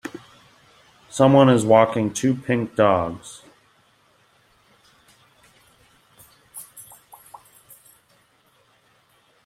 [1.11, 3.43] Someone is walking two pink dogs.